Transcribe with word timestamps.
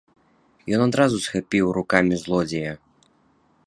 Ён 0.77 0.81
адразу 0.87 1.21
схапіў 1.27 1.65
рукамі 1.79 2.15
злодзея. 2.23 2.73